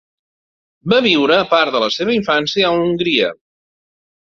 Va 0.93 1.01
viure 1.07 1.37
part 1.51 1.77
de 1.77 1.83
la 1.85 1.91
seva 1.97 2.17
infància 2.17 2.67
a 2.69 2.75
Hongria. 2.81 3.31